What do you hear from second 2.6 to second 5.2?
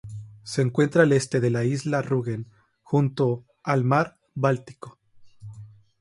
junto al mar Báltico.